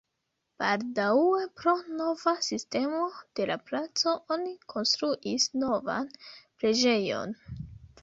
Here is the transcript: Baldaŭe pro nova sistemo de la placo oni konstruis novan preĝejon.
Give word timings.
Baldaŭe 0.61 1.43
pro 1.59 1.73
nova 1.99 2.33
sistemo 2.47 3.03
de 3.41 3.47
la 3.53 3.59
placo 3.69 4.17
oni 4.39 4.57
konstruis 4.77 5.49
novan 5.69 6.13
preĝejon. 6.35 7.43